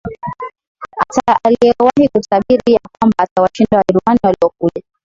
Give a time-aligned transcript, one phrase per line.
[1.43, 4.83] Aliyewahi kutabiri ya kwamba atawashinda Wajerumani waliokuja